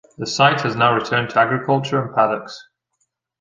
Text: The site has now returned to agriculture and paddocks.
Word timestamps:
The 0.17 0.25
site 0.25 0.61
has 0.61 0.75
now 0.75 0.95
returned 0.95 1.29
to 1.29 1.39
agriculture 1.39 2.01
and 2.03 2.15
paddocks. 2.15 2.67